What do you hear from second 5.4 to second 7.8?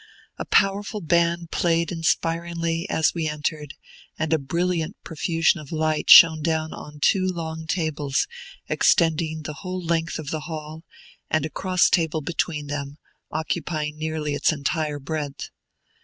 of light shone down on two long